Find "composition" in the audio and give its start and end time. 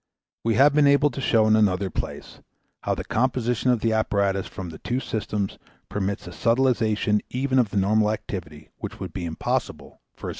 3.03-3.69